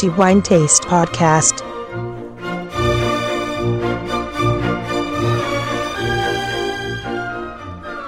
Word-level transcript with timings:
The 0.00 0.08
Wine 0.16 0.40
Taste 0.40 0.86
Podcast. 0.88 1.62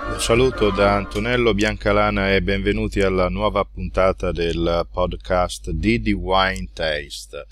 Un 0.08 0.18
saluto 0.18 0.70
da 0.70 0.94
Antonello 0.94 1.52
Biancalana 1.52 2.34
e 2.34 2.40
benvenuti 2.40 3.02
alla 3.02 3.28
nuova 3.28 3.66
puntata 3.66 4.32
del 4.32 4.88
podcast 4.90 5.68
di 5.68 6.00
The 6.00 6.12
Wine 6.12 6.70
Taste. 6.72 7.46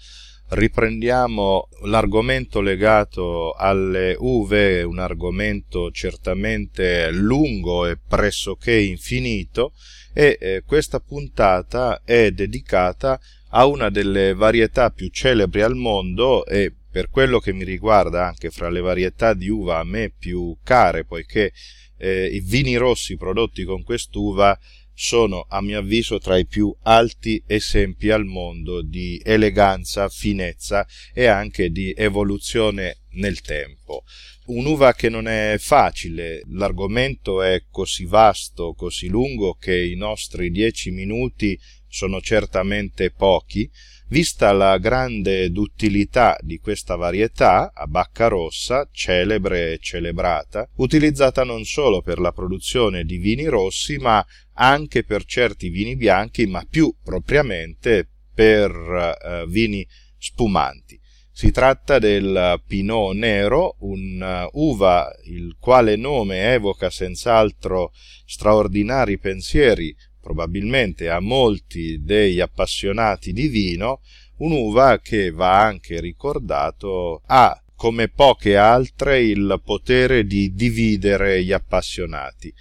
Riprendiamo 0.49 1.69
l'argomento 1.83 2.63
legato 2.63 3.53
alle 3.53 4.17
uve, 4.19 4.83
un 4.85 5.01
argomento 5.01 5.91
certamente 5.91 7.11
lungo 7.11 7.85
e 7.85 7.99
pressoché 7.99 8.73
infinito 8.73 9.75
e 10.15 10.39
eh, 10.41 10.63
questa 10.67 10.99
puntata 10.99 12.01
è 12.05 12.31
dedicata 12.31 13.21
a 13.51 13.67
una 13.67 13.91
delle 13.91 14.35
varietà 14.35 14.91
più 14.91 15.09
celebri 15.09 15.63
al 15.63 15.77
mondo 15.77 16.45
e 16.47 16.73
per 16.91 17.09
quello 17.09 17.39
che 17.39 17.53
mi 17.53 17.65
riguarda 17.65 18.27
anche 18.27 18.51
fra 18.51 18.69
le 18.69 18.81
varietà 18.81 19.35
di 19.35 19.49
uva 19.49 19.79
a 19.79 19.85
me 19.85 20.13
più 20.17 20.57
care 20.63 21.05
poiché 21.05 21.53
eh, 21.99 22.27
i 22.27 22.41
vini 22.41 22.77
rossi 22.77 23.17
prodotti 23.17 23.65
con 23.65 23.83
quest'uva 23.83 24.59
sono 24.93 25.47
a 25.49 25.63
mio 25.63 25.79
avviso 25.79 26.19
tra 26.19 26.37
i 26.37 26.47
più 26.47 26.75
alti 26.83 27.43
esempi 27.47 28.11
al 28.11 28.27
mondo 28.27 28.83
di 28.83 29.19
eleganza, 29.25 30.11
finezza 30.11 30.87
e 31.15 31.25
anche 31.25 31.71
di 31.71 31.95
evoluzione 31.97 32.99
nel 33.13 33.41
tempo. 33.41 34.05
Un'uva 34.47 34.93
che 34.93 35.09
non 35.09 35.27
è 35.27 35.57
facile, 35.59 36.43
l'argomento 36.49 37.41
è 37.41 37.63
così 37.71 38.05
vasto, 38.05 38.75
così 38.75 39.09
lungo 39.09 39.55
che 39.55 39.81
i 39.81 39.95
nostri 39.95 40.51
dieci 40.51 40.91
minuti 40.91 41.59
sono 41.91 42.21
certamente 42.21 43.11
pochi, 43.11 43.71
vista 44.09 44.53
la 44.53 44.79
grande 44.79 45.51
duttilità 45.51 46.39
di 46.41 46.59
questa 46.59 46.97
varietà 46.97 47.73
a 47.75 47.87
bacca 47.87 48.29
rossa, 48.29 48.89
celebre 48.91 49.73
e 49.73 49.79
celebrata, 49.79 50.69
utilizzata 50.77 51.45
non 51.45 51.65
solo 51.65 52.01
per 52.01 52.19
la 52.19 52.33
produzione 52.33 53.05
di 53.05 53.19
vini 53.19 53.47
rossi, 53.47 53.99
ma 53.99 54.25
anche 54.55 55.05
per 55.05 55.25
certi 55.25 55.69
vini 55.69 55.97
bianchi, 55.97 56.47
ma 56.47 56.65
più 56.69 56.95
propriamente 57.03 58.09
per 58.35 58.71
eh, 58.73 59.45
vini 59.47 59.87
spumanti. 60.17 60.99
Si 61.33 61.53
tratta 61.53 61.99
del 61.99 62.61
Pinot 62.67 63.15
Nero, 63.15 63.77
un'uva 63.79 65.11
il 65.25 65.57
quale 65.59 65.97
nome 65.97 66.53
evoca 66.53 66.91
senz'altro 66.91 67.93
straordinari 68.27 69.19
pensieri 69.19 69.97
probabilmente 70.21 71.09
a 71.09 71.21
molti 71.21 72.03
degli 72.03 72.41
appassionati 72.41 73.33
di 73.33 73.49
vino, 73.49 74.01
un'uva 74.37 75.01
che 75.01 75.31
va 75.31 75.63
anche 75.63 76.01
ricordato 76.01 77.23
ha 77.27 77.63
come 77.75 78.09
poche 78.09 78.57
altre 78.57 79.23
il 79.23 79.61
potere 79.65 80.25
di 80.25 80.53
dividere 80.53 81.43
gli 81.43 81.53
appassionati. 81.53 82.53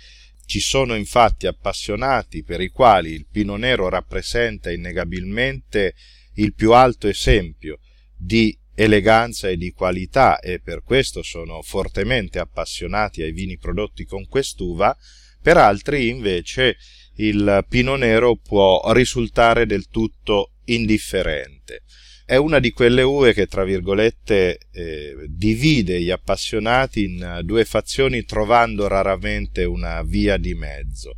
Ci 0.46 0.60
sono 0.62 0.96
infatti 0.96 1.46
appassionati 1.46 2.44
per 2.44 2.62
i 2.62 2.70
quali 2.70 3.12
il 3.12 3.28
Pino 3.30 3.56
Nero 3.56 3.90
rappresenta 3.90 4.72
innegabilmente 4.72 5.94
il 6.36 6.54
più 6.54 6.74
alto 6.74 7.08
esempio 7.08 7.80
di 8.16 8.58
eleganza 8.74 9.50
e 9.50 9.58
di 9.58 9.72
qualità 9.72 10.40
e 10.40 10.62
per 10.62 10.84
questo 10.84 11.22
sono 11.22 11.62
fortemente 11.62 12.40
appassionati 12.40 13.22
ai 13.22 13.34
vini 13.34 13.58
prodotti 13.58 14.06
con 14.06 14.26
quest'uva, 14.26 14.96
per 15.42 15.58
altri 15.58 16.08
invece 16.08 16.78
il 17.20 17.66
pino 17.68 17.96
nero 17.96 18.36
può 18.36 18.82
risultare 18.94 19.66
del 19.66 19.88
tutto 19.90 20.54
indifferente. 20.66 21.84
È 22.26 22.36
una 22.36 22.60
di 22.60 22.72
quelle 22.72 23.02
uve 23.02 23.34
che, 23.34 23.48
tra 23.48 23.64
virgolette, 23.64 24.60
eh, 24.72 25.16
divide 25.28 26.00
gli 26.00 26.12
appassionati 26.12 27.06
in 27.06 27.42
due 27.44 27.66
fazioni 27.66 28.24
trovando 28.24 28.88
raramente 28.88 29.64
una 29.64 30.04
via 30.04 30.38
di 30.38 30.54
mezzo. 30.54 31.18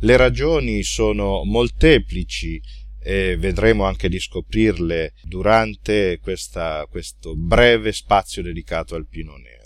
Le 0.00 0.16
ragioni 0.16 0.82
sono 0.82 1.44
molteplici 1.44 2.60
e 3.02 3.36
vedremo 3.38 3.84
anche 3.84 4.10
di 4.10 4.20
scoprirle 4.20 5.14
durante 5.22 6.18
questa, 6.20 6.86
questo 6.90 7.34
breve 7.34 7.92
spazio 7.92 8.42
dedicato 8.42 8.94
al 8.94 9.08
pino 9.08 9.36
nero 9.36 9.59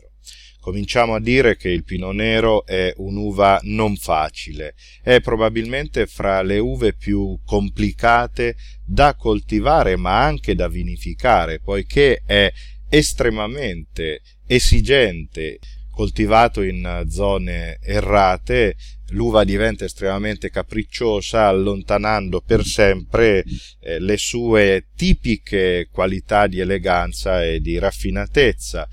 cominciamo 0.60 1.14
a 1.14 1.20
dire 1.20 1.56
che 1.56 1.68
il 1.68 1.84
Pino 1.84 2.10
Nero 2.12 2.64
è 2.64 2.92
un'uva 2.96 3.60
non 3.64 3.96
facile, 3.96 4.74
è 5.02 5.20
probabilmente 5.20 6.06
fra 6.06 6.42
le 6.42 6.58
uve 6.58 6.94
più 6.94 7.38
complicate 7.44 8.56
da 8.84 9.14
coltivare 9.14 9.96
ma 9.96 10.24
anche 10.24 10.54
da 10.54 10.68
vinificare, 10.68 11.60
poiché 11.60 12.22
è 12.24 12.50
estremamente 12.88 14.22
esigente 14.46 15.58
coltivato 15.94 16.60
in 16.62 17.04
zone 17.08 17.78
errate, 17.80 18.76
l'uva 19.10 19.44
diventa 19.44 19.84
estremamente 19.84 20.50
capricciosa, 20.50 21.46
allontanando 21.46 22.40
per 22.40 22.64
sempre 22.64 23.44
eh, 23.80 24.00
le 24.00 24.16
sue 24.16 24.88
tipiche 24.96 25.88
qualità 25.90 26.46
di 26.46 26.58
eleganza 26.58 27.44
e 27.44 27.60
di 27.60 27.78
raffinatezza. 27.78 28.88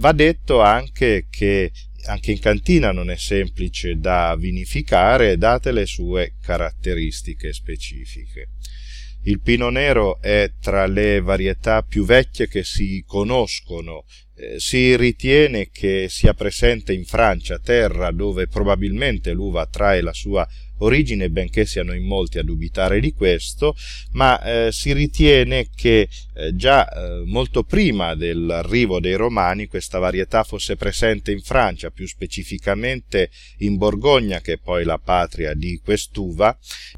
Va 0.00 0.12
detto 0.12 0.62
anche 0.62 1.26
che 1.28 1.72
anche 2.06 2.30
in 2.30 2.38
cantina 2.40 2.90
non 2.90 3.10
è 3.10 3.16
semplice 3.16 3.98
da 3.98 4.34
vinificare, 4.34 5.36
date 5.36 5.72
le 5.72 5.84
sue 5.84 6.36
caratteristiche 6.40 7.52
specifiche. 7.52 8.52
Il 9.24 9.42
Pino 9.42 9.68
Nero 9.68 10.18
è 10.22 10.54
tra 10.58 10.86
le 10.86 11.20
varietà 11.20 11.82
più 11.82 12.06
vecchie 12.06 12.48
che 12.48 12.64
si 12.64 13.04
conoscono 13.06 14.06
si 14.56 14.96
ritiene 14.96 15.68
che 15.70 16.06
sia 16.08 16.34
presente 16.34 16.92
in 16.92 17.04
Francia, 17.04 17.58
terra 17.58 18.10
dove 18.10 18.46
probabilmente 18.46 19.32
l'uva 19.32 19.66
trae 19.66 20.00
la 20.00 20.12
sua 20.12 20.46
origine, 20.80 21.30
benché 21.30 21.66
siano 21.66 21.92
in 21.94 22.04
molti 22.04 22.38
a 22.38 22.42
dubitare 22.42 23.00
di 23.00 23.12
questo, 23.12 23.74
ma 24.12 24.40
eh, 24.42 24.72
si 24.72 24.92
ritiene 24.92 25.68
che 25.74 26.08
eh, 26.34 26.54
già 26.54 26.88
eh, 26.88 27.22
molto 27.26 27.64
prima 27.64 28.14
dell'arrivo 28.14 29.00
dei 29.00 29.14
Romani 29.14 29.66
questa 29.66 29.98
varietà 29.98 30.44
fosse 30.44 30.76
presente 30.76 31.32
in 31.32 31.40
Francia, 31.40 31.90
più 31.90 32.06
specificamente 32.06 33.30
in 33.58 33.76
Borgogna, 33.76 34.40
che 34.40 34.54
è 34.54 34.58
poi 34.58 34.84
la 34.84 34.98
patria 34.98 35.54
di 35.54 35.80
quest'uva, 35.82 36.56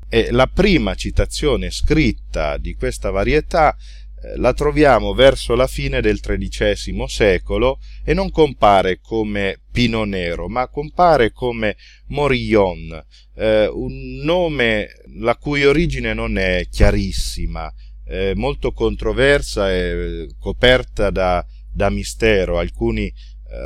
e 0.09 0.31
la 0.31 0.47
prima 0.47 0.95
citazione 0.95 1.71
scritta 1.71 2.59
di 2.59 2.75
questa 2.75 3.11
varietà 3.11 3.75
eh, 3.75 4.02
la 4.37 4.53
troviamo 4.53 5.15
verso 5.15 5.55
la 5.55 5.67
fine 5.67 6.01
del 6.01 6.21
XIII 6.21 7.05
secolo 7.09 7.81
e 8.05 8.15
non 8.15 8.31
compare 8.31 9.01
come 9.01 9.61
Pino 9.71 10.05
Nero, 10.05 10.49
ma 10.49 10.69
compare 10.69 11.33
come 11.33 11.77
Morillon, 12.09 13.05
eh, 13.37 13.67
un 13.67 14.21
nome 14.23 14.89
la 15.19 15.37
cui 15.37 15.65
origine 15.65 16.15
non 16.15 16.39
è 16.39 16.67
chiarissima, 16.71 17.73
è 18.05 18.33
molto 18.35 18.73
controversa 18.73 19.73
e 19.73 20.29
coperta 20.39 21.11
da, 21.11 21.45
da 21.73 21.91
mistero. 21.91 22.59
Alcuni 22.59 23.13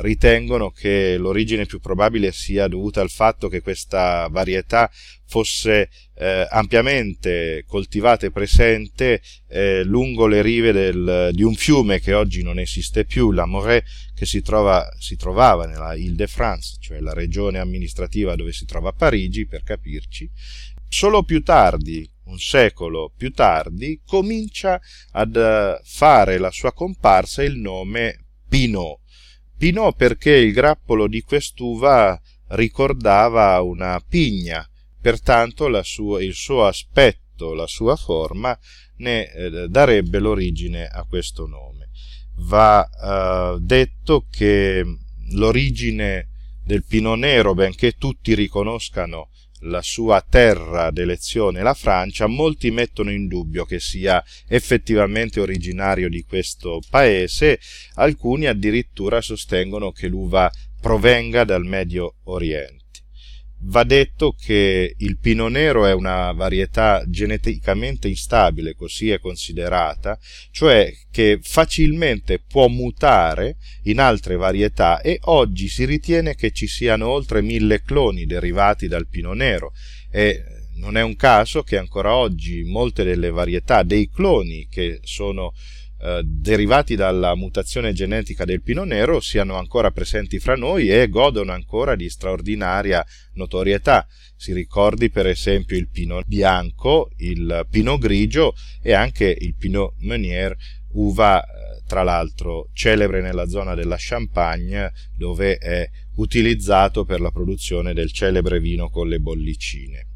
ritengono 0.01 0.69
che 0.71 1.17
l'origine 1.17 1.65
più 1.65 1.79
probabile 1.79 2.31
sia 2.31 2.67
dovuta 2.67 3.01
al 3.01 3.09
fatto 3.09 3.47
che 3.47 3.61
questa 3.61 4.27
varietà 4.29 4.89
fosse 5.25 5.89
eh, 6.15 6.47
ampiamente 6.49 7.63
coltivata 7.67 8.25
e 8.25 8.31
presente 8.31 9.21
eh, 9.47 9.83
lungo 9.83 10.27
le 10.27 10.41
rive 10.41 10.71
del, 10.71 11.29
di 11.33 11.43
un 11.43 11.55
fiume 11.55 11.99
che 11.99 12.13
oggi 12.13 12.43
non 12.43 12.59
esiste 12.59 13.05
più, 13.05 13.31
la 13.31 13.45
Moret, 13.45 13.83
che 14.13 14.25
si, 14.25 14.41
trova, 14.41 14.87
si 14.97 15.15
trovava 15.15 15.65
nella 15.65 15.95
Ile-de-France, 15.95 16.77
cioè 16.79 16.99
la 16.99 17.13
regione 17.13 17.59
amministrativa 17.59 18.35
dove 18.35 18.51
si 18.51 18.65
trova 18.65 18.91
Parigi, 18.91 19.45
per 19.45 19.63
capirci. 19.63 20.29
Solo 20.89 21.23
più 21.23 21.43
tardi, 21.43 22.09
un 22.25 22.39
secolo 22.39 23.11
più 23.15 23.31
tardi, 23.31 24.01
comincia 24.05 24.79
ad 25.11 25.35
eh, 25.35 25.79
fare 25.83 26.37
la 26.37 26.51
sua 26.51 26.71
comparsa 26.73 27.43
il 27.43 27.57
nome 27.57 28.25
Pinot 28.47 28.99
Pinot 29.57 29.95
perché 29.95 30.31
il 30.31 30.53
grappolo 30.53 31.07
di 31.07 31.21
quest'uva 31.21 32.19
ricordava 32.49 33.59
una 33.61 33.99
pigna, 34.07 34.67
pertanto 35.01 35.67
sua, 35.83 36.21
il 36.21 36.33
suo 36.33 36.65
aspetto, 36.65 37.53
la 37.53 37.67
sua 37.67 37.95
forma 37.95 38.57
ne 38.97 39.31
eh, 39.31 39.67
darebbe 39.67 40.19
l'origine 40.19 40.85
a 40.85 41.03
questo 41.05 41.47
nome. 41.47 41.89
Va 42.39 42.87
eh, 42.87 43.57
detto 43.59 44.27
che 44.29 44.83
l'origine 45.31 46.29
del 46.63 46.85
Pinot 46.85 47.17
Nero, 47.17 47.53
benché 47.53 47.93
tutti 47.93 48.35
riconoscano 48.35 49.29
la 49.61 49.81
sua 49.81 50.23
terra 50.27 50.91
d'elezione, 50.91 51.61
la 51.61 51.73
Francia, 51.73 52.27
molti 52.27 52.71
mettono 52.71 53.11
in 53.11 53.27
dubbio 53.27 53.65
che 53.65 53.79
sia 53.79 54.23
effettivamente 54.47 55.39
originario 55.39 56.09
di 56.09 56.23
questo 56.23 56.81
paese, 56.89 57.59
alcuni 57.95 58.45
addirittura 58.45 59.21
sostengono 59.21 59.91
che 59.91 60.07
l'uva 60.07 60.51
provenga 60.79 61.43
dal 61.43 61.65
Medio 61.65 62.15
Oriente. 62.25 62.76
Va 63.59 63.83
detto 63.83 64.35
che 64.39 64.93
il 64.97 65.17
Pino 65.17 65.47
Nero 65.47 65.85
è 65.85 65.93
una 65.93 66.31
varietà 66.31 67.03
geneticamente 67.07 68.07
instabile, 68.07 68.75
così 68.75 69.09
è 69.09 69.19
considerata, 69.19 70.17
cioè 70.51 70.93
che 71.09 71.39
facilmente 71.41 72.39
può 72.39 72.67
mutare 72.67 73.57
in 73.83 73.99
altre 73.99 74.35
varietà 74.35 75.01
e 75.01 75.17
oggi 75.23 75.69
si 75.69 75.85
ritiene 75.85 76.35
che 76.35 76.51
ci 76.51 76.67
siano 76.67 77.07
oltre 77.07 77.41
mille 77.41 77.81
cloni 77.81 78.25
derivati 78.25 78.87
dal 78.87 79.07
Pino 79.07 79.33
Nero. 79.33 79.73
E 80.11 80.43
non 80.75 80.95
è 80.95 81.01
un 81.01 81.15
caso 81.15 81.63
che 81.63 81.77
ancora 81.77 82.15
oggi 82.15 82.63
molte 82.63 83.03
delle 83.03 83.31
varietà 83.31 83.81
dei 83.81 84.09
cloni 84.09 84.67
che 84.69 84.99
sono 85.01 85.53
eh, 85.99 86.21
derivati 86.23 86.95
dalla 86.95 87.35
mutazione 87.35 87.91
genetica 87.91 88.45
del 88.45 88.61
pino 88.61 88.83
nero 88.83 89.19
siano 89.19 89.55
ancora 89.55 89.89
presenti 89.89 90.37
fra 90.37 90.55
noi 90.55 90.89
e 90.89 91.09
godono 91.09 91.53
ancora 91.53 91.95
di 91.95 92.07
straordinaria 92.07 93.03
notorietà. 93.33 94.05
Si 94.35 94.53
ricordi 94.53 95.09
per 95.09 95.25
esempio 95.25 95.75
il 95.75 95.89
pino 95.89 96.21
bianco, 96.25 97.09
il 97.17 97.65
pino 97.69 97.97
grigio 97.97 98.53
e 98.81 98.93
anche 98.93 99.35
il 99.39 99.55
pino 99.55 99.95
meunier, 100.01 100.55
uva 100.91 101.41
eh, 101.41 101.81
tra 101.87 102.03
l'altro 102.03 102.69
celebre 102.73 103.21
nella 103.21 103.47
zona 103.47 103.73
della 103.73 103.95
Champagne 103.97 104.91
dove 105.15 105.57
è 105.57 105.89
utilizzato 106.17 107.05
per 107.05 107.21
la 107.21 107.31
produzione 107.31 107.93
del 107.93 108.11
celebre 108.11 108.59
vino 108.59 108.89
con 108.89 109.07
le 109.07 109.19
bollicine. 109.19 110.07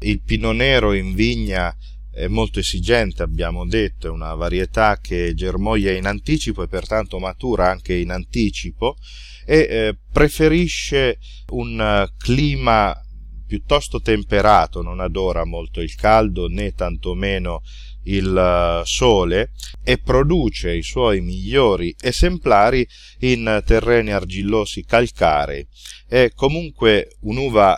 Il 0.00 0.20
pino 0.22 0.52
nero 0.52 0.92
in 0.92 1.14
vigna 1.14 1.74
è 2.16 2.28
molto 2.28 2.60
esigente, 2.60 3.22
abbiamo 3.22 3.66
detto, 3.66 4.06
è 4.06 4.10
una 4.10 4.34
varietà 4.34 4.98
che 5.02 5.34
germoglia 5.34 5.92
in 5.92 6.06
anticipo 6.06 6.62
e 6.62 6.66
pertanto 6.66 7.18
matura 7.18 7.70
anche 7.70 7.92
in 7.92 8.10
anticipo 8.10 8.96
e 9.44 9.58
eh, 9.58 9.98
preferisce 10.10 11.18
un 11.50 11.78
uh, 11.78 12.16
clima 12.16 12.98
piuttosto 13.46 14.00
temperato, 14.00 14.80
non 14.80 15.00
adora 15.00 15.44
molto 15.44 15.82
il 15.82 15.94
caldo 15.94 16.48
né 16.48 16.72
tantomeno 16.72 17.60
il 18.04 18.80
uh, 18.80 18.82
sole 18.86 19.50
e 19.84 19.98
produce 19.98 20.74
i 20.74 20.82
suoi 20.82 21.20
migliori 21.20 21.94
esemplari 22.00 22.86
in 23.20 23.62
terreni 23.66 24.12
argillosi 24.12 24.84
calcarei. 24.84 25.66
È 26.08 26.30
comunque 26.34 27.18
un'uva 27.20 27.76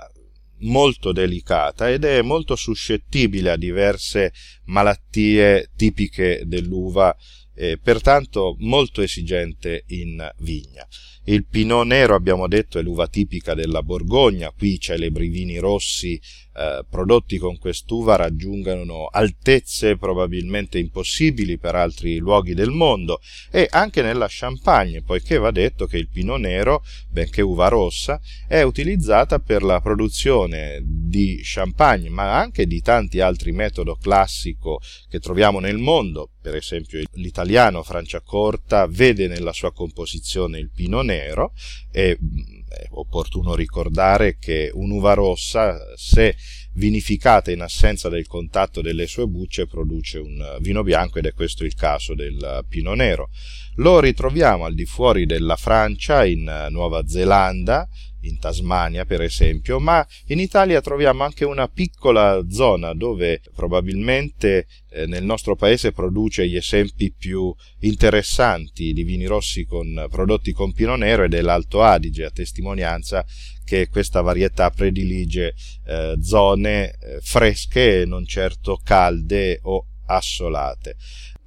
molto 0.61 1.13
delicata 1.13 1.91
ed 1.91 2.05
è 2.05 2.23
molto 2.23 2.57
suscettibile 2.57 3.51
a 3.51 3.57
diverse 3.57 4.33
malattie 4.65 5.71
tipiche 5.77 6.43
dell'uva, 6.45 7.15
eh, 7.55 7.79
pertanto 7.79 8.57
molto 8.59 9.03
esigente 9.03 9.85
in 9.89 10.29
vigna. 10.39 10.87
Il 11.29 11.45
Pinot 11.45 11.85
Nero, 11.85 12.15
abbiamo 12.15 12.49
detto, 12.49 12.79
è 12.79 12.83
l'uva 12.83 13.07
tipica 13.07 13.53
della 13.53 13.83
Borgogna, 13.83 14.51
qui 14.57 14.73
i 14.73 14.81
celebri 14.81 15.29
vini 15.29 15.59
rossi 15.59 16.19
eh, 16.59 16.85
prodotti 16.91 17.39
con 17.39 17.57
quest'uva 17.57 18.17
raggiungono 18.17 19.07
altezze 19.07 19.97
probabilmente 19.97 20.79
impossibili 20.79 21.57
per 21.57 21.77
altri 21.77 22.17
luoghi 22.17 22.53
del 22.53 22.71
mondo. 22.71 23.21
E 23.51 23.69
anche 23.71 24.03
nella 24.03 24.27
Champagne, 24.29 25.03
poiché 25.03 25.39
va 25.39 25.53
detto 25.53 25.87
che 25.87 25.99
il 25.99 26.09
Pinot 26.09 26.41
Nero, 26.41 26.83
benché 27.11 27.43
uva 27.43 27.69
rossa, 27.69 28.21
è 28.49 28.63
utilizzata 28.63 29.39
per 29.39 29.63
la 29.63 29.81
produzione 29.81 30.83
di 30.83 31.41
champagne, 31.45 32.09
ma 32.09 32.37
anche 32.37 32.67
di 32.67 32.81
tanti 32.81 33.21
altri 33.21 33.53
metodo 33.53 33.95
classico 33.95 34.81
che 35.09 35.21
troviamo 35.21 35.61
nel 35.61 35.79
mondo, 35.79 36.33
per 36.41 36.57
esempio 36.57 37.01
l'italiano 37.13 37.83
Franciacorta 37.83 38.87
vede 38.87 39.29
nella 39.29 39.53
sua 39.53 39.73
composizione 39.73 40.59
il 40.59 40.71
Pinot 40.75 41.05
Nero, 41.05 41.18
nero 41.19 41.53
e 41.91 42.19
mm, 42.23 42.67
è 42.69 42.87
opportuno 42.91 43.55
ricordare 43.55 44.39
che 44.39 44.71
un'uva 44.73 45.15
rossa, 45.15 45.77
se 45.97 46.37
vinificata 46.79 47.51
in 47.51 47.61
assenza 47.61 48.09
del 48.09 48.27
contatto 48.27 48.81
delle 48.81 49.07
sue 49.07 49.27
bucce, 49.27 49.67
produce 49.67 50.19
un 50.19 50.59
vino 50.61 50.83
bianco 50.83 51.19
ed 51.19 51.27
è 51.27 51.35
questo 51.35 51.65
il 51.65 51.75
caso 51.75 52.15
del 52.15 52.65
Pino 52.69 52.95
Nero. 52.95 53.31
Lo 53.77 54.01
ritroviamo 54.01 54.65
al 54.65 54.75
di 54.75 54.85
fuori 54.85 55.27
della 55.27 55.57
Francia, 55.57 56.25
in 56.25 56.69
Nuova 56.71 57.07
Zelanda, 57.07 57.87
in 58.23 58.39
Tasmania 58.39 59.05
per 59.05 59.23
esempio, 59.23 59.79
ma 59.79 60.07
in 60.27 60.41
Italia 60.41 60.81
troviamo 60.81 61.25
anche 61.25 61.45
una 61.45 61.69
piccola 61.69 62.45
zona 62.49 62.95
dove 62.95 63.41
probabilmente 63.55 64.67
eh, 64.91 65.07
nel 65.07 65.25
nostro 65.25 65.55
paese 65.55 65.93
produce 65.93 66.49
gli 66.49 66.57
esempi 66.57 67.13
più 67.17 67.55
interessanti 67.81 68.93
di 68.93 69.03
vini 69.05 69.27
rossi 69.27 69.65
con, 69.65 70.07
prodotti 70.11 70.53
con 70.53 70.73
pino 70.73 70.97
nero 70.97 71.25
ed 71.25 71.35
è 71.35 71.41
l'Alto 71.41 71.83
Adige, 71.83 72.25
a 72.25 72.31
testimonianza 72.31 73.25
che 73.69 73.89
questa 73.91 74.23
varietà 74.23 74.71
predilige 74.71 75.55
eh, 75.85 76.17
zone 76.23 76.93
eh, 76.93 77.19
fresche 77.21 78.01
e 78.01 78.07
non 78.07 78.25
certo 78.25 78.81
calde 78.83 79.59
o 79.65 79.85
assolate. 80.07 80.97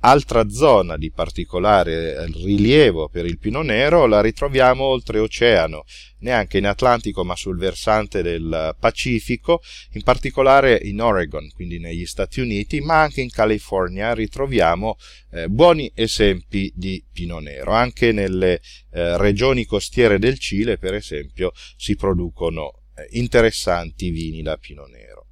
Altra 0.04 0.50
zona 0.50 0.98
di 0.98 1.12
particolare 1.12 2.26
rilievo 2.26 3.08
per 3.08 3.28
il 3.28 3.38
pino 3.38 3.62
nero 3.62 4.08
la 4.08 4.20
ritroviamo 4.20 4.84
oltreoceano, 4.84 5.84
neanche 6.22 6.58
in 6.58 6.66
Atlantico 6.66 7.24
ma 7.24 7.36
sul 7.36 7.56
versante 7.56 8.24
del 8.24 8.76
Pacifico, 8.80 9.62
in 9.92 10.02
particolare 10.02 10.80
in 10.82 11.02
Oregon, 11.02 11.48
quindi 11.54 11.78
negli 11.78 12.08
Stati 12.08 12.40
Uniti, 12.40 12.80
ma 12.80 13.00
anche 13.00 13.22
in 13.22 13.30
California 13.30 14.16
ritroviamo 14.16 14.98
eh, 15.34 15.48
buoni 15.50 15.92
esempi 15.94 16.74
di 16.76 17.06
pino 17.14 17.38
nero. 17.38 17.72
Anche 17.72 18.12
nelle 18.12 18.60
eh, 18.92 19.18
regioni 19.18 19.66
costiere 19.66 20.18
del 20.18 20.40
Cile, 20.40 20.80
per 20.80 20.96
esempio, 20.96 21.52
si 21.78 21.96
producono 21.96 22.86
eh, 22.96 23.06
interessanti 23.20 24.10
vini 24.10 24.42
da 24.42 24.58
pino 24.58 24.86
nero. 24.86 25.28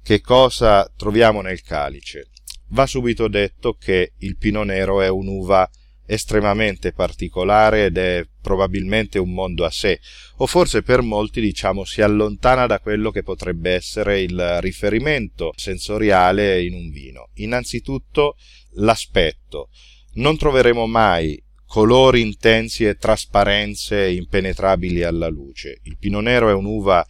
Che 0.00 0.20
cosa 0.20 0.88
troviamo 0.96 1.40
nel 1.40 1.60
calice? 1.62 2.28
Va 2.72 2.86
subito 2.86 3.28
detto 3.28 3.74
che 3.74 4.12
il 4.18 4.36
pino 4.36 4.62
nero 4.62 5.00
è 5.00 5.08
un'uva 5.08 5.68
estremamente 6.04 6.92
particolare 6.92 7.86
ed 7.86 7.96
è 7.96 8.26
probabilmente 8.40 9.18
un 9.18 9.32
mondo 9.32 9.64
a 9.64 9.70
sé, 9.70 10.00
o 10.38 10.46
forse 10.46 10.82
per 10.82 11.00
molti 11.00 11.40
diciamo 11.40 11.84
si 11.84 12.02
allontana 12.02 12.66
da 12.66 12.80
quello 12.80 13.10
che 13.10 13.22
potrebbe 13.22 13.70
essere 13.70 14.20
il 14.20 14.58
riferimento 14.60 15.52
sensoriale 15.56 16.62
in 16.62 16.74
un 16.74 16.90
vino. 16.90 17.30
Innanzitutto 17.34 18.36
l'aspetto. 18.74 19.70
Non 20.14 20.36
troveremo 20.36 20.86
mai 20.86 21.42
colori 21.66 22.20
intensi 22.20 22.84
e 22.84 22.96
trasparenze 22.96 24.10
impenetrabili 24.10 25.02
alla 25.04 25.28
luce. 25.28 25.78
Il 25.84 25.96
pino 25.96 26.20
nero 26.20 26.50
è 26.50 26.52
un'uva 26.52 27.06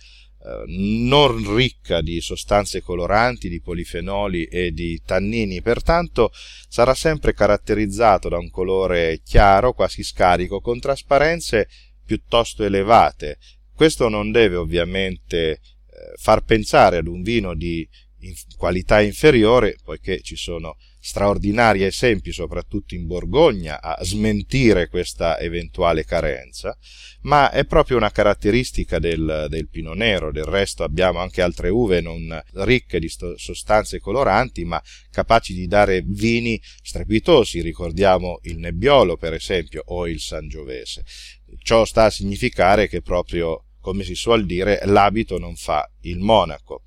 non 0.67 1.55
ricca 1.55 2.00
di 2.00 2.21
sostanze 2.21 2.83
coloranti, 2.83 3.49
di 3.49 3.61
polifenoli 3.61 4.45
e 4.45 4.73
di 4.73 5.00
tannini, 5.05 5.62
pertanto 5.62 6.31
sarà 6.69 6.95
sempre 6.95 7.33
caratterizzato 7.33 8.28
da 8.28 8.38
un 8.38 8.50
colore 8.50 9.21
chiaro, 9.25 9.73
quasi 9.73 10.02
scarico, 10.02 10.61
con 10.61 10.81
trasparenze 10.81 11.69
piuttosto 12.05 12.64
elevate. 12.64 13.38
Questo 13.73 14.09
non 14.09 14.31
deve 14.33 14.57
ovviamente 14.57 15.50
eh, 15.50 15.61
far 16.16 16.45
pensare 16.45 16.97
ad 16.97 17.07
un 17.07 17.23
vino 17.23 17.55
di 17.55 17.88
qualità 18.57 19.00
inferiore, 19.00 19.76
poiché 19.83 20.21
ci 20.23 20.37
sono 20.37 20.76
straordinari 21.04 21.82
esempi, 21.82 22.30
soprattutto 22.30 22.94
in 22.94 23.09
Borgogna, 23.09 23.82
a 23.82 23.99
smentire 24.04 24.88
questa 24.88 25.37
eventuale 25.40 26.04
carenza, 26.04 26.78
ma 27.23 27.50
è 27.50 27.64
proprio 27.64 27.97
una 27.97 28.12
caratteristica 28.12 29.00
del, 29.00 29.47
del 29.49 29.68
Pino 29.68 29.94
Nero. 29.94 30.30
Del 30.30 30.44
resto 30.44 30.85
abbiamo 30.85 31.18
anche 31.18 31.42
altre 31.42 31.71
uve 31.71 32.00
non 32.00 32.40
ricche 32.54 33.00
di 33.00 33.11
sostanze 33.35 33.99
coloranti, 33.99 34.64
ma 34.64 34.80
capaci 35.11 35.54
di 35.54 35.66
dare 35.66 36.02
vini 36.06 36.61
strepitosi. 36.82 37.61
Ricordiamo 37.62 38.38
il 38.42 38.59
Nebbiolo, 38.59 39.16
per 39.16 39.35
esempio, 39.35 39.82
o 39.87 40.06
il 40.06 40.21
Sangiovese. 40.21 41.02
Ciò 41.59 41.85
sta 41.85 42.04
a 42.04 42.11
significare 42.11 42.87
che 42.87 43.02
proprio, 43.02 43.64
come 43.80 44.04
si 44.04 44.14
suol 44.14 44.47
dire, 44.47 44.80
l'abito 44.85 45.37
non 45.38 45.56
fa 45.56 45.85
il 46.02 46.21
monaco. 46.21 46.85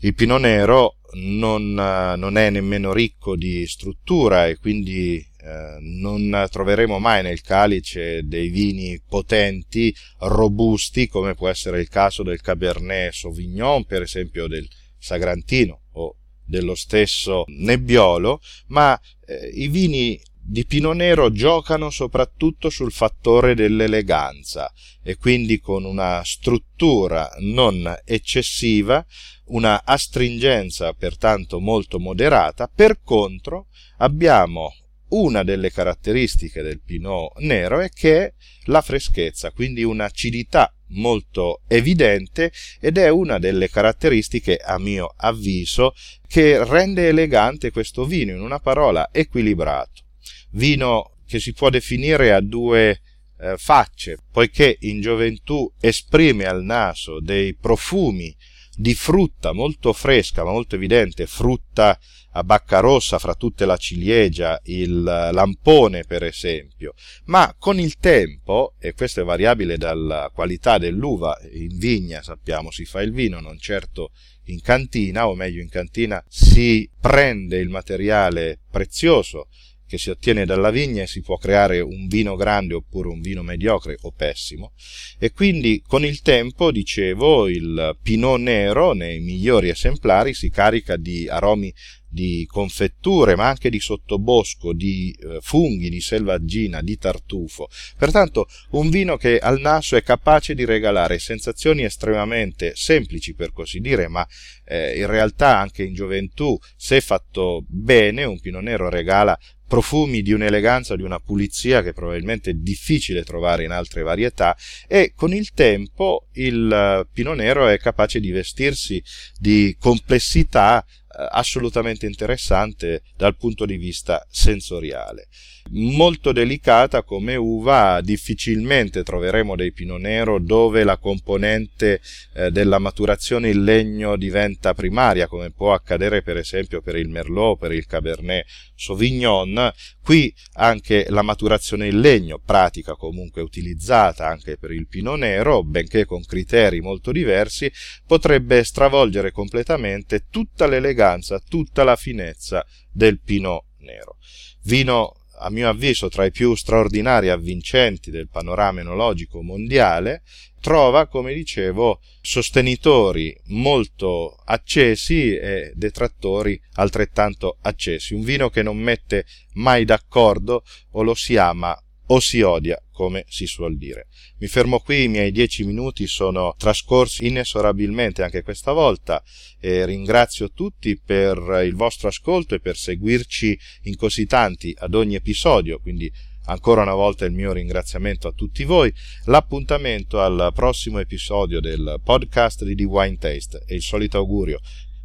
Il 0.00 0.14
Pino 0.14 0.38
Nero 0.38 0.97
non, 1.12 1.72
non 1.72 2.36
è 2.36 2.50
nemmeno 2.50 2.92
ricco 2.92 3.36
di 3.36 3.66
struttura 3.66 4.46
e 4.46 4.56
quindi 4.56 5.16
eh, 5.40 5.78
non 5.80 6.46
troveremo 6.50 6.98
mai 6.98 7.22
nel 7.22 7.40
calice 7.40 8.22
dei 8.24 8.48
vini 8.48 9.00
potenti, 9.08 9.94
robusti, 10.18 11.08
come 11.08 11.34
può 11.34 11.48
essere 11.48 11.80
il 11.80 11.88
caso 11.88 12.22
del 12.22 12.40
Cabernet 12.40 13.12
Sauvignon, 13.12 13.84
per 13.84 14.02
esempio 14.02 14.46
del 14.46 14.68
Sagrantino 14.98 15.82
o 15.92 16.16
dello 16.44 16.74
stesso 16.74 17.44
Nebbiolo, 17.46 18.40
ma 18.68 18.98
eh, 19.26 19.48
i 19.54 19.68
vini 19.68 20.20
di 20.50 20.64
Pino 20.64 20.92
Nero 20.92 21.30
giocano 21.30 21.90
soprattutto 21.90 22.70
sul 22.70 22.90
fattore 22.90 23.54
dell'eleganza 23.54 24.72
e 25.02 25.16
quindi 25.16 25.60
con 25.60 25.84
una 25.84 26.22
struttura 26.24 27.28
non 27.40 27.94
eccessiva, 28.02 29.04
una 29.48 29.82
astringenza 29.84 30.94
pertanto 30.94 31.60
molto 31.60 31.98
moderata, 31.98 32.66
per 32.66 33.00
contro 33.02 33.66
abbiamo 33.98 34.72
una 35.08 35.42
delle 35.42 35.70
caratteristiche 35.70 36.62
del 36.62 36.80
Pinot 36.80 37.38
Nero 37.40 37.80
è 37.80 37.90
che 37.90 38.24
è 38.24 38.32
la 38.64 38.80
freschezza, 38.80 39.50
quindi 39.50 39.84
un'acidità 39.84 40.74
molto 40.92 41.60
evidente 41.68 42.52
ed 42.80 42.96
è 42.96 43.10
una 43.10 43.38
delle 43.38 43.68
caratteristiche, 43.68 44.56
a 44.56 44.78
mio 44.78 45.12
avviso, 45.14 45.92
che 46.26 46.64
rende 46.64 47.08
elegante 47.08 47.70
questo 47.70 48.06
vino, 48.06 48.32
in 48.32 48.40
una 48.40 48.60
parola 48.60 49.10
equilibrato. 49.12 50.06
Vino 50.50 51.16
che 51.26 51.40
si 51.40 51.52
può 51.52 51.70
definire 51.70 52.32
a 52.32 52.40
due 52.40 53.00
eh, 53.38 53.56
facce, 53.56 54.18
poiché 54.30 54.76
in 54.80 55.00
gioventù 55.00 55.70
esprime 55.80 56.46
al 56.46 56.64
naso 56.64 57.20
dei 57.20 57.54
profumi 57.54 58.34
di 58.74 58.94
frutta 58.94 59.52
molto 59.52 59.92
fresca, 59.92 60.44
ma 60.44 60.52
molto 60.52 60.76
evidente, 60.76 61.26
frutta 61.26 61.98
a 62.32 62.44
bacca 62.44 62.78
rossa, 62.78 63.18
fra 63.18 63.34
tutte 63.34 63.66
la 63.66 63.76
ciliegia, 63.76 64.60
il 64.64 65.02
lampone 65.02 66.04
per 66.04 66.22
esempio, 66.22 66.94
ma 67.24 67.54
con 67.58 67.80
il 67.80 67.96
tempo, 67.96 68.74
e 68.78 68.94
questo 68.94 69.20
è 69.20 69.24
variabile 69.24 69.76
dalla 69.76 70.30
qualità 70.32 70.78
dell'uva, 70.78 71.36
in 71.52 71.76
vigna 71.76 72.22
sappiamo 72.22 72.70
si 72.70 72.84
fa 72.84 73.02
il 73.02 73.12
vino, 73.12 73.40
non 73.40 73.58
certo 73.58 74.12
in 74.44 74.60
cantina, 74.60 75.26
o 75.28 75.34
meglio 75.34 75.60
in 75.60 75.68
cantina 75.68 76.22
si 76.28 76.88
prende 77.00 77.58
il 77.58 77.68
materiale 77.68 78.60
prezioso 78.70 79.48
che 79.88 79.98
si 79.98 80.10
ottiene 80.10 80.44
dalla 80.44 80.70
vigna 80.70 81.06
si 81.06 81.22
può 81.22 81.36
creare 81.36 81.80
un 81.80 82.06
vino 82.06 82.36
grande 82.36 82.74
oppure 82.74 83.08
un 83.08 83.20
vino 83.20 83.42
mediocre 83.42 83.96
o 84.02 84.12
pessimo 84.12 84.72
e 85.18 85.32
quindi 85.32 85.82
con 85.84 86.04
il 86.04 86.20
tempo, 86.20 86.70
dicevo, 86.70 87.48
il 87.48 87.96
pinot 88.02 88.38
nero 88.38 88.92
nei 88.92 89.20
migliori 89.20 89.70
esemplari 89.70 90.34
si 90.34 90.50
carica 90.50 90.96
di 90.96 91.28
aromi 91.28 91.72
di 92.10 92.46
confetture, 92.48 93.36
ma 93.36 93.48
anche 93.48 93.68
di 93.68 93.80
sottobosco, 93.80 94.72
di 94.72 95.14
eh, 95.20 95.38
funghi, 95.40 95.90
di 95.90 96.00
selvaggina, 96.00 96.80
di 96.80 96.96
tartufo. 96.96 97.68
Pertanto 97.98 98.48
un 98.70 98.88
vino 98.88 99.16
che 99.16 99.38
al 99.38 99.60
naso 99.60 99.96
è 99.96 100.02
capace 100.02 100.54
di 100.54 100.64
regalare 100.64 101.18
sensazioni 101.18 101.84
estremamente 101.84 102.72
semplici, 102.74 103.34
per 103.34 103.52
così 103.52 103.80
dire, 103.80 104.08
ma 104.08 104.26
eh, 104.64 104.98
in 104.98 105.06
realtà 105.06 105.58
anche 105.58 105.82
in 105.82 105.94
gioventù, 105.94 106.58
se 106.76 107.00
fatto 107.00 107.64
bene, 107.68 108.24
un 108.24 108.40
pino 108.40 108.60
nero 108.60 108.88
regala 108.88 109.38
profumi 109.68 110.22
di 110.22 110.32
un'eleganza, 110.32 110.96
di 110.96 111.02
una 111.02 111.20
pulizia 111.20 111.82
che 111.82 111.92
probabilmente 111.92 112.50
è 112.50 112.54
difficile 112.54 113.22
trovare 113.22 113.64
in 113.64 113.70
altre 113.70 114.02
varietà 114.02 114.56
e 114.88 115.12
con 115.14 115.32
il 115.32 115.52
tempo 115.52 116.26
il 116.32 116.72
eh, 116.72 117.06
Pino 117.12 117.34
Nero 117.34 117.68
è 117.68 117.78
capace 117.78 118.18
di 118.18 118.30
vestirsi 118.30 119.00
di 119.38 119.76
complessità 119.78 120.84
assolutamente 121.30 122.06
interessante 122.06 123.02
dal 123.16 123.36
punto 123.36 123.66
di 123.66 123.76
vista 123.76 124.24
sensoriale. 124.30 125.28
Molto 125.70 126.32
delicata 126.32 127.02
come 127.02 127.36
uva, 127.36 128.00
difficilmente 128.00 129.02
troveremo 129.02 129.54
dei 129.54 129.72
Pinot 129.72 130.00
Nero 130.00 130.38
dove 130.38 130.82
la 130.82 130.96
componente 130.96 132.00
eh, 132.34 132.50
della 132.50 132.78
maturazione 132.78 133.50
in 133.50 133.64
legno 133.64 134.16
diventa 134.16 134.72
primaria, 134.72 135.26
come 135.26 135.50
può 135.50 135.74
accadere 135.74 136.22
per 136.22 136.38
esempio 136.38 136.80
per 136.80 136.96
il 136.96 137.08
Merlot, 137.08 137.58
per 137.58 137.72
il 137.72 137.84
Cabernet 137.84 138.46
Sauvignon. 138.74 139.70
Qui 140.00 140.34
anche 140.54 141.04
la 141.10 141.20
maturazione 141.20 141.88
in 141.88 142.00
legno, 142.00 142.40
pratica 142.42 142.94
comunque 142.94 143.42
utilizzata 143.42 144.26
anche 144.26 144.56
per 144.56 144.70
il 144.70 144.86
Pinot 144.86 145.18
Nero, 145.18 145.62
benché 145.62 146.06
con 146.06 146.24
criteri 146.24 146.80
molto 146.80 147.12
diversi, 147.12 147.70
potrebbe 148.06 148.64
stravolgere 148.64 149.32
completamente 149.32 150.24
tutta 150.30 150.66
l'eleganza 150.66 151.07
eleganza, 151.08 151.40
tutta 151.40 151.84
la 151.84 151.96
finezza 151.96 152.64
del 152.92 153.20
Pinot 153.20 153.64
Nero. 153.78 154.18
Vino 154.64 155.14
a 155.40 155.50
mio 155.50 155.68
avviso 155.68 156.08
tra 156.08 156.24
i 156.24 156.32
più 156.32 156.54
straordinari 156.54 157.28
e 157.28 157.30
avvincenti 157.30 158.10
del 158.10 158.28
panorama 158.28 158.80
enologico 158.80 159.40
mondiale, 159.40 160.22
trova, 160.60 161.06
come 161.06 161.32
dicevo, 161.32 162.00
sostenitori 162.20 163.36
molto 163.46 164.36
accesi 164.44 165.36
e 165.36 165.72
detrattori 165.74 166.60
altrettanto 166.74 167.58
accesi. 167.62 168.14
Un 168.14 168.22
vino 168.22 168.50
che 168.50 168.62
non 168.62 168.76
mette 168.76 169.26
mai 169.54 169.84
d'accordo 169.84 170.64
o 170.92 171.02
lo 171.02 171.14
si 171.14 171.36
ama 171.36 171.76
o 172.08 172.20
si 172.20 172.40
odia, 172.42 172.82
come 172.92 173.24
si 173.28 173.46
suol 173.46 173.76
dire. 173.76 174.08
Mi 174.38 174.46
fermo 174.46 174.80
qui, 174.80 175.04
i 175.04 175.08
miei 175.08 175.30
dieci 175.30 175.64
minuti 175.64 176.06
sono 176.06 176.54
trascorsi 176.56 177.26
inesorabilmente 177.26 178.22
anche 178.22 178.42
questa 178.42 178.72
volta 178.72 179.22
e 179.60 179.84
ringrazio 179.84 180.52
tutti 180.52 181.00
per 181.00 181.62
il 181.64 181.74
vostro 181.74 182.08
ascolto 182.08 182.54
e 182.54 182.60
per 182.60 182.76
seguirci 182.76 183.58
in 183.82 183.96
così 183.96 184.26
tanti 184.26 184.74
ad 184.78 184.94
ogni 184.94 185.14
episodio, 185.14 185.78
quindi 185.80 186.10
ancora 186.46 186.82
una 186.82 186.94
volta 186.94 187.26
il 187.26 187.32
mio 187.32 187.52
ringraziamento 187.52 188.28
a 188.28 188.32
tutti 188.32 188.64
voi, 188.64 188.92
l'appuntamento 189.24 190.20
al 190.20 190.50
prossimo 190.54 190.98
episodio 190.98 191.60
del 191.60 192.00
podcast 192.02 192.64
di 192.64 192.74
The 192.74 192.84
Wine 192.84 193.18
Taste 193.18 193.64
e 193.66 193.74
il 193.74 193.82
solito 193.82 194.16
augurio 194.16 194.60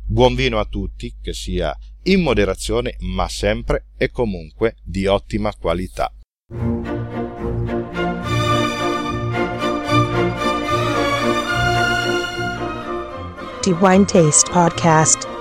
buon 0.06 0.36
vino 0.36 0.60
a 0.60 0.66
tutti, 0.66 1.16
che 1.22 1.34
sia 1.34 1.76
in 2.04 2.22
moderazione 2.22 2.96
ma 3.00 3.28
sempre 3.28 3.88
e 3.98 4.10
comunque 4.10 4.76
di 4.84 5.08
ottima 5.08 5.54
qualità. 5.56 6.14
The 13.64 13.72
Wine 13.76 14.06
Taste 14.06 14.48
Podcast. 14.48 15.33